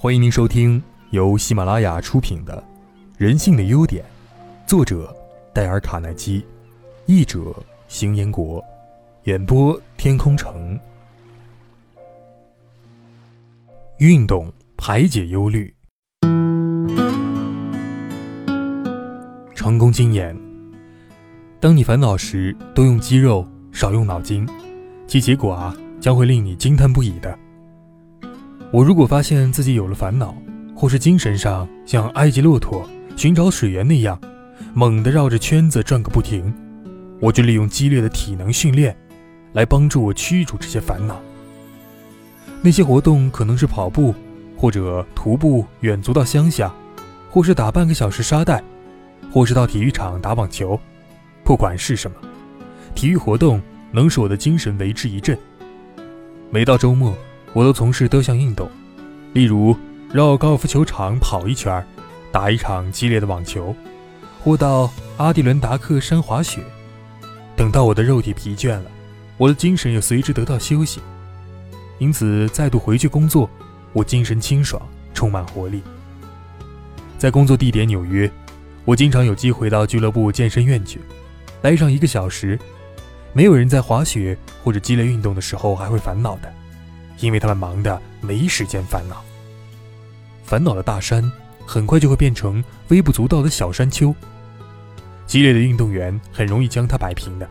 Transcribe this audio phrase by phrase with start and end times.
[0.00, 2.56] 欢迎您收听由喜马拉雅出品的
[3.16, 4.04] 《人性的优点》，
[4.64, 5.12] 作者
[5.52, 6.46] 戴尔·卡耐基，
[7.06, 7.52] 译者
[7.88, 8.64] 邢彦国，
[9.24, 10.78] 演播天空城。
[13.98, 15.74] 运动排解忧虑。
[19.52, 20.38] 成功经验：
[21.58, 24.48] 当你烦恼时，多用肌肉，少用脑筋，
[25.08, 27.36] 其结果啊，将会令你惊叹不已的。
[28.70, 30.36] 我如果发现自己有了烦恼，
[30.74, 34.20] 或是精神上像埃及骆驼寻找水源那样，
[34.74, 36.52] 猛地绕着圈子转个不停，
[37.18, 38.94] 我就利用激烈的体能训练，
[39.54, 41.18] 来帮助我驱逐这些烦恼。
[42.60, 44.14] 那些活动可能是跑步，
[44.54, 46.70] 或者徒步远足到乡下，
[47.30, 48.62] 或是打半个小时沙袋，
[49.32, 50.78] 或是到体育场打网球。
[51.42, 52.16] 不管是什么，
[52.94, 53.62] 体育活动
[53.92, 55.38] 能使我的精神为之一振。
[56.50, 57.16] 每到周末。
[57.58, 58.70] 我都从事多项运动，
[59.32, 59.76] 例如
[60.12, 61.84] 绕高尔夫球场跑一圈，
[62.30, 63.74] 打一场激烈的网球，
[64.38, 66.62] 或到阿迪伦达克山滑雪。
[67.56, 68.84] 等到我的肉体疲倦了，
[69.36, 71.00] 我的精神也随之得到休息。
[71.98, 73.50] 因此，再度回去工作，
[73.92, 74.80] 我精神清爽，
[75.12, 75.82] 充满活力。
[77.18, 78.30] 在工作地点纽约，
[78.84, 81.00] 我经常有机会到俱乐部健身院去，
[81.60, 82.56] 待上一个小时。
[83.32, 86.54] 没有人在滑雪或者激烈运动的时候还会烦恼的。
[87.20, 89.22] 因为他们忙得没时间烦恼，
[90.44, 91.30] 烦恼的大山
[91.66, 94.14] 很快就会变成微不足道的小山丘。
[95.26, 97.48] 激烈的运动员很容易将它摆平的。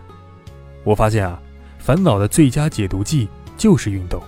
[0.84, 1.40] 我发现啊，
[1.78, 4.22] 烦恼的最佳解毒剂就是运动。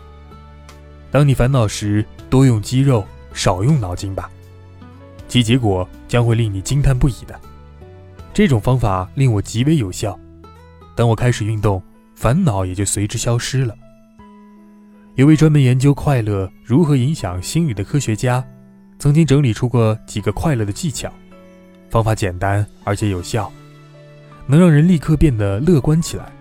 [1.09, 3.03] 当你烦恼时，多用肌肉，
[3.33, 4.29] 少用脑筋吧，
[5.27, 7.39] 其结果将会令你惊叹不已的。
[8.33, 10.17] 这种方法令我极为有效。
[10.95, 11.81] 当我开始运动，
[12.13, 13.73] 烦恼也就随之消失了。
[15.19, 18.41] 有位专门研究快乐如何影响心理的科学家，
[18.99, 21.11] 曾经整理出过几个快乐的技巧，
[21.89, 23.51] 方法简单而且有效，
[24.47, 26.31] 能让人立刻变得乐观起来，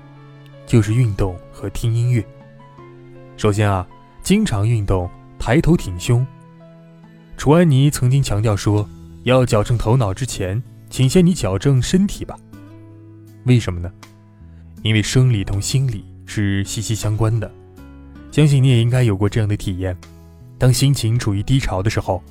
[0.65, 2.25] 就是运动和听音乐。
[3.37, 3.84] 首先啊，
[4.22, 5.10] 经常运动，
[5.41, 6.25] 抬头挺胸。
[7.37, 8.89] 楚安妮曾经强调说，
[9.25, 12.37] 要矫正头脑之前，请先你矫正身体吧。
[13.43, 13.91] 为什么呢？
[14.83, 17.53] 因为生理同心理是息息相关的。
[18.31, 19.97] 相信你也应该有过这样的体验：
[20.59, 22.22] 当心情处于低潮的时候，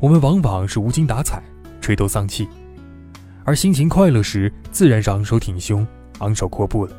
[0.00, 1.42] 我们往往是无精打采、
[1.80, 2.46] 垂头丧气；
[3.44, 5.86] 而心情快乐时，自然是昂首挺胸、
[6.18, 6.92] 昂首阔步了。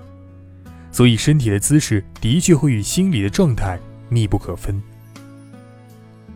[0.91, 3.79] 所以，身体的姿势的确会与心理的状态
[4.09, 4.81] 密不可分。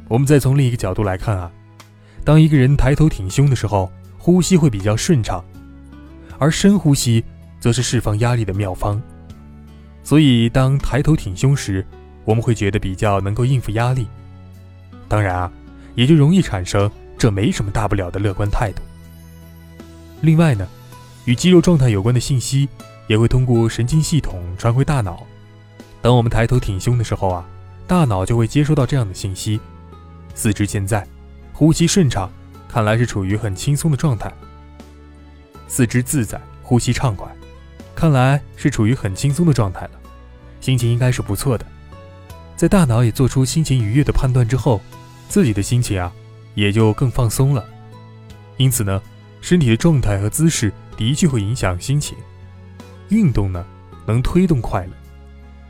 [0.07, 1.51] 我们再从另一个角度来看啊，
[2.23, 5.43] 当一个人抬头挺胸的时候，呼吸会比较顺畅，
[6.37, 7.23] 而深呼吸
[7.59, 9.01] 则是释放压力的妙方。
[10.05, 11.83] 所以，当抬头挺胸时，
[12.23, 14.07] 我们会觉得比较能够应付压力。
[15.07, 15.51] 当然啊，
[15.95, 18.83] 也就容易产生这没什么大不了的乐观态度。
[20.21, 20.67] 另外呢，
[21.25, 22.69] 与肌肉状态有关的信息
[23.07, 25.25] 也会通过神经系统传回大脑。
[26.03, 27.43] 当我们抬头挺胸的时候啊，
[27.87, 29.59] 大脑就会接收到这样的信息：
[30.35, 31.03] 四肢健在，
[31.51, 32.31] 呼吸顺畅，
[32.69, 34.29] 看来是处于很轻松的状态；
[35.67, 37.27] 四肢自在，呼吸畅快。
[37.95, 39.91] 看来是处于很轻松的状态了，
[40.59, 41.65] 心情应该是不错的。
[42.55, 44.81] 在大脑也做出心情愉悦的判断之后，
[45.29, 46.11] 自己的心情啊
[46.53, 47.65] 也就更放松了。
[48.57, 49.01] 因此呢，
[49.41, 52.17] 身体的状态和姿势的确会影响心情。
[53.09, 53.65] 运动呢
[54.05, 54.91] 能推动快乐，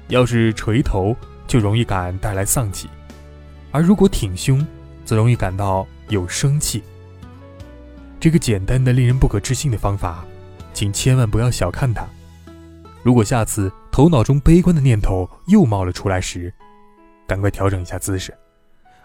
[0.08, 1.16] 要是垂头
[1.47, 2.90] 就容易感带来丧气，
[3.72, 4.66] 而如果挺胸，
[5.06, 6.84] 则容易感到有生气。
[8.19, 10.25] 这个简单的令人不可置信的方法，
[10.74, 12.08] 请千万不要小看它。
[13.05, 16.51] 如果下次头脑中悲观的念头又冒了出来时，
[17.27, 18.35] 赶快调整一下姿势，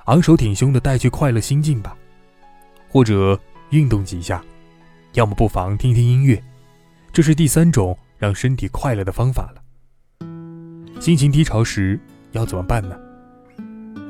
[0.06, 1.94] 昂首挺胸的带去快乐心境吧，
[2.88, 3.38] 或者
[3.68, 4.42] 运动几下，
[5.12, 6.42] 要么不妨听听音乐，
[7.12, 9.62] 这是第三种让身体快乐的方法了。
[10.98, 12.00] 心情低潮时
[12.32, 12.98] 要怎么办呢？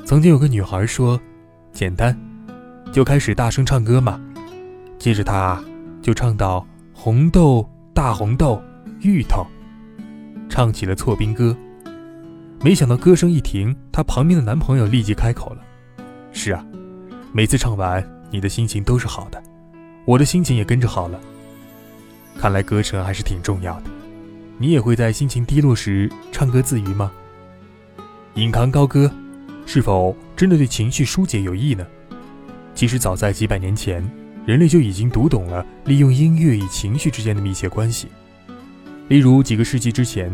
[0.07, 1.21] 曾经有个女孩说
[1.75, 2.17] ：“简单，
[2.93, 4.21] 就开始大声唱歌嘛。”
[5.01, 5.61] 接着她
[6.01, 6.65] 就唱到
[6.95, 8.63] “红豆，大红豆，
[9.01, 9.45] 芋头。”
[10.51, 11.57] 唱起了错兵歌，
[12.61, 15.63] 没想到歌声一停，她旁边的男朋友立即开口了
[16.33, 16.63] ：“是啊，
[17.33, 19.41] 每次唱完，你的心情都是好的，
[20.05, 21.19] 我的心情也跟着好了。
[22.37, 23.85] 看来歌声还是挺重要的。
[24.59, 27.13] 你也会在心情低落时唱歌自娱吗？
[28.35, 29.11] 引吭高歌，
[29.65, 31.87] 是否真的对情绪疏解有益呢？
[32.75, 34.03] 其实早在几百年前，
[34.45, 38.09] 人类就已经读懂了利用音乐与情绪之间的密切关系。”
[39.11, 40.33] 例如，几个世纪之前，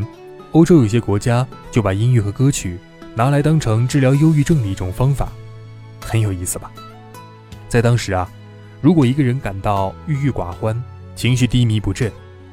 [0.53, 2.77] 欧洲有些国家就把音乐和歌曲
[3.15, 5.33] 拿来当成治疗忧郁症的一种方法。
[5.99, 6.71] 很有意思吧？
[7.71, 8.31] 在当时啊，
[8.83, 10.79] 如果一个人感到郁郁寡欢、
[11.15, 12.13] 情绪低迷不振，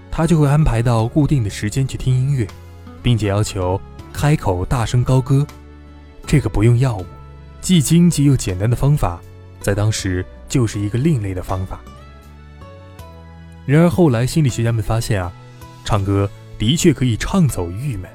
[0.10, 2.48] 他就会安排到固定的时间去听音乐，
[3.02, 3.80] 并且要求
[4.14, 5.46] 开口大声高歌。
[6.26, 7.06] 这个不用药物，
[7.60, 9.20] 既经济又简单的方法，
[9.60, 11.82] 在当时就是一个另类的方法。
[13.66, 15.30] 然而后来，心理学家们发现啊，
[15.84, 18.10] 唱歌的确可以唱走郁闷。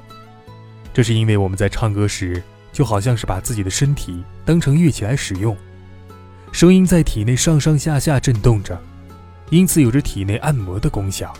[0.93, 5.55] 这是因为我们在唱歌时，就好像是把自己的身体当成乐器来使用，
[6.51, 8.81] 声音在体内上上下下震动着，
[9.49, 11.31] 因此有着体内按摩的功效。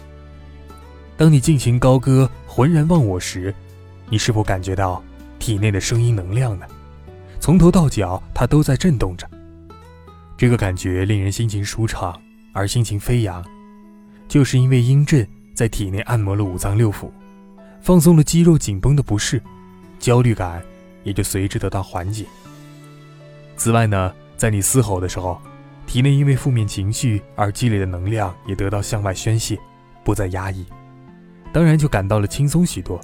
[1.18, 3.54] 当你尽情高歌、浑然忘我时，
[4.10, 5.04] 你是否感觉到
[5.38, 6.66] 体内的声音能量呢？
[7.40, 9.30] 从头到脚，它都在震动着。
[10.38, 12.18] 这个感觉令人心情舒畅，
[12.54, 13.44] 而心情飞扬，
[14.28, 15.28] 就是因为音震
[15.60, 17.10] 在体内按摩了五脏六腑。
[17.82, 19.44] 放松了肌肉紧绷的不适，
[20.00, 20.64] 焦虑感
[21.04, 22.26] 也就随之得到缓解。
[23.58, 25.38] 此外呢，在你嘶吼的时候，
[25.86, 29.60] 体内因为负面情绪而积累的能量也得到向外宣泄，
[30.02, 30.66] 不再压抑，
[31.52, 32.98] 当然就感到了轻松许多。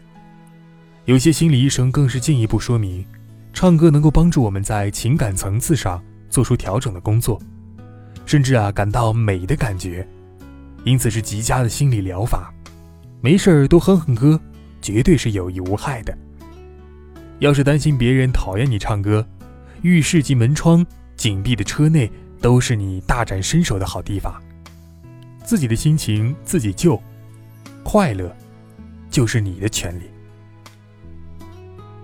[1.04, 3.06] 有些心理医生更是进一步说明，
[3.52, 7.38] 唱歌能够帮助我们在情感层次上做出调整的工作，
[8.26, 10.08] 甚至啊感到美的感觉，
[10.86, 12.54] 因此是极佳的心理疗法。
[13.20, 14.40] 没事儿多哼哼歌。
[14.82, 16.16] 绝对是有益无害的。
[17.40, 19.28] 要是担心别人讨厌你唱歌，
[19.82, 20.86] 浴室及门窗、
[21.16, 22.08] 紧闭的车内
[22.40, 24.40] 都是你大展身手的好地方。
[25.44, 27.02] 自己的心情自己救，
[27.84, 28.32] 快乐
[29.10, 30.04] 就是你的权利。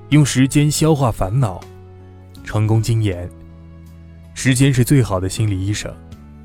[0.10, 1.62] 用时间消化烦恼，
[2.44, 3.30] 成功经验。
[4.34, 5.96] 时间是最好的心理医生，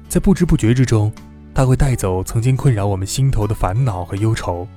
[0.06, 1.10] 在不知不觉之中，
[1.56, 4.68] 他会带走曾经困扰我们心头的烦恼和忧愁。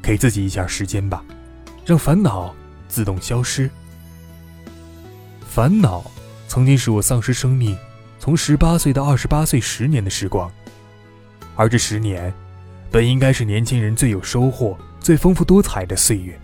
[0.00, 1.24] 给自己一下时间吧，
[1.84, 2.54] 让烦恼
[2.86, 3.68] 自动消失。
[5.40, 6.08] 烦恼
[6.46, 7.76] 曾经使我丧失生命，
[8.20, 10.48] 从十八岁到二十八岁十年的时光，
[11.56, 12.32] 而这十年，
[12.88, 16.38] 本应该是年轻人最有收获、最丰富多彩的岁月。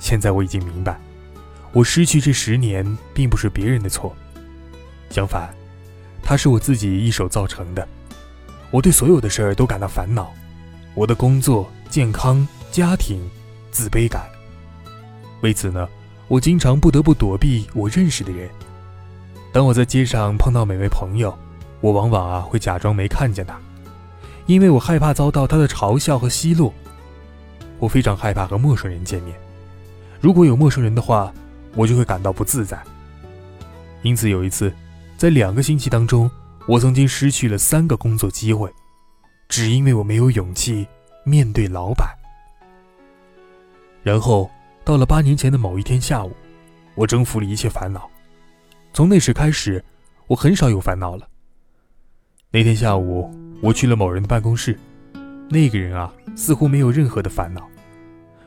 [0.00, 0.98] 现在我已经明白，
[1.72, 4.12] 我失去这十年并不是别人的错，
[5.08, 5.54] 相反，
[6.20, 7.86] 它是我自己一手造成的。
[8.70, 10.32] 我对所有的事儿都感到烦恼，
[10.94, 11.70] 我的工作。
[11.90, 13.20] 健康、家庭、
[13.72, 14.22] 自卑感。
[15.40, 15.88] 为此呢，
[16.28, 18.48] 我经常不得不躲避我认识的人。
[19.52, 21.36] 当我在街上碰到每位朋友，
[21.80, 23.58] 我往往啊会假装没看见他，
[24.46, 26.72] 因为我害怕遭到他的嘲笑和奚落。
[27.80, 29.36] 我非常害怕和陌生人见面，
[30.20, 31.34] 如果有陌生人的话，
[31.74, 32.80] 我就会感到不自在。
[34.02, 34.72] 因此有一次，
[35.16, 36.30] 在两个星期当中，
[36.70, 38.72] 我曾经失去了三个工作机会，
[39.48, 40.86] 只因为我没有勇气。
[41.22, 42.08] 面对老板，
[44.02, 44.50] 然后
[44.84, 46.32] 到了八年前的某一天下午，
[46.94, 48.08] 我征服了一切烦恼。
[48.94, 49.84] 从那时开始，
[50.28, 51.28] 我很少有烦恼了。
[52.50, 53.30] 那天下午，
[53.60, 54.78] 我去了某人的办公室，
[55.50, 57.68] 那个人啊，似乎没有任何的烦恼，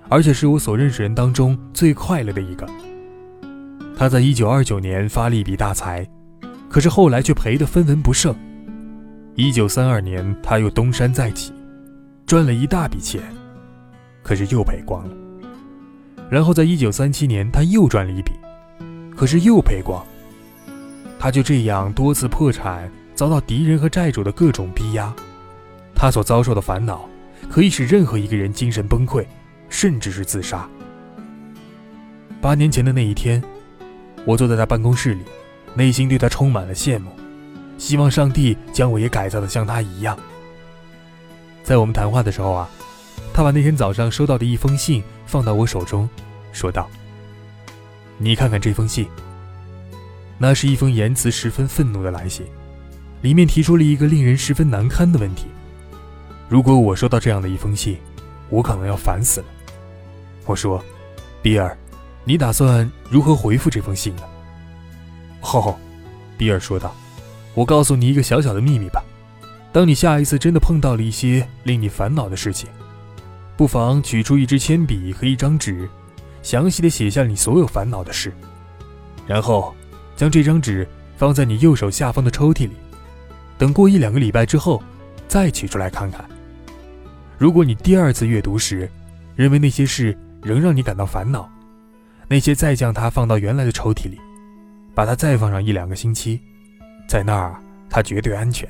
[0.09, 2.67] 而且是我所认识人当中最快乐的一个。
[3.95, 6.05] 他在一九二九年发了一笔大财，
[6.73, 8.35] 可是后来却赔得分文不剩。
[9.35, 11.53] 一九三二年，他又东山再起。
[12.25, 13.21] 赚了一大笔钱，
[14.23, 15.15] 可是又赔光了。
[16.31, 18.31] 然后在一九三七年，他又赚了一笔，
[19.15, 20.03] 可是又赔光。
[21.19, 25.13] 他就这样多次破产，遭到敌人和债主的各种逼压。
[25.93, 27.07] 他所遭受的烦恼，
[27.51, 29.23] 可以使任何一个人精神崩溃，
[29.69, 30.67] 甚至是自杀。
[32.41, 33.43] 八年前的那一天，
[34.25, 35.21] 我坐在他办公室里，
[35.75, 37.11] 内心对他充满了羡慕，
[37.77, 40.17] 希望上帝将我也改造的像他一样。
[41.63, 42.69] 在我们谈话的时候啊，
[43.33, 46.07] 他把那天早上收到的一封信放到我手中，
[46.51, 46.89] 说道
[48.19, 49.07] ：“你看看这封信。”
[50.37, 52.45] 那是一封言辞十分愤怒的来信，
[53.21, 55.45] 里面提出了一个令人十分难堪的问题。
[56.49, 57.97] 如果我收到这样的一封信，
[58.49, 59.47] 我可能要烦死了。
[60.45, 60.83] 我说
[61.41, 61.77] ：“比尔，
[62.25, 64.23] 你打算如何回复这封信呢？”
[65.43, 65.77] 哦，
[66.37, 66.95] 比尔说道
[67.53, 69.03] ：“我告诉你一个小小的秘密吧。”
[69.71, 72.69] 当你下一次真的碰到了一些令你烦恼的事情，
[73.57, 75.89] 不妨取出一支铅笔和一张纸，
[76.41, 78.31] 详细的写下你所有烦恼的事，
[79.25, 79.73] 然后
[80.15, 82.73] 将这张纸放在你右手下方的抽屉里。
[83.57, 84.81] 等过一两个礼拜之后，
[85.27, 86.23] 再取出来看看。
[87.37, 88.89] 如果你第二次阅读时，
[89.35, 91.49] 认为那些事仍让你感到烦恼，
[92.27, 94.19] 那些再将它放到原来的抽屉里，
[94.93, 96.39] 把它再放上一两个星期，
[97.07, 97.55] 在那儿
[97.89, 98.67] 它绝对安全。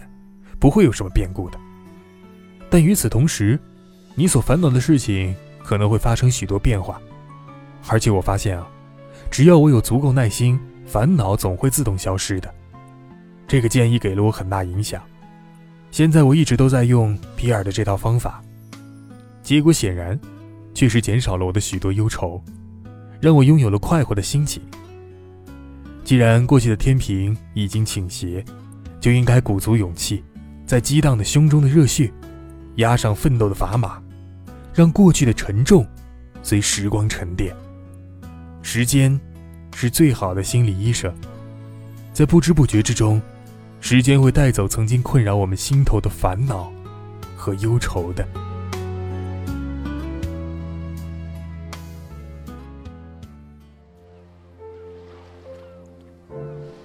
[0.60, 1.60] 不会有什么变故的，
[2.70, 3.60] 但与此同时，
[4.16, 7.02] 你所烦恼的事情可能会发生许多变化。
[7.90, 8.66] 而且我发现啊，
[9.30, 12.50] 只要我有足够耐心，烦恼总会自动消失的。
[13.46, 15.04] 这个建议给了我很大影响。
[15.92, 18.42] 现在我一直都在用比尔的这套方法，
[19.42, 20.18] 结果显然
[20.74, 22.42] 确实减少了我的许多忧愁，
[23.20, 24.64] 让我拥有了快活的心情。
[26.14, 28.46] 既然过去的天平已经倾斜，
[29.00, 30.24] 就应该鼓足勇气，
[30.64, 32.14] 在激荡的胸中的热血，
[32.76, 34.00] 压上奋斗的砝码，
[34.76, 35.84] 让过去的沉重
[36.44, 37.52] 随时光沉淀。
[38.62, 39.20] 时间
[39.74, 41.12] 是最好的心理医生，
[42.14, 43.20] 在不知不觉之中。
[43.82, 46.72] 时间会带走曾经困扰我们心头的烦恼
[47.36, 48.24] 和忧愁的。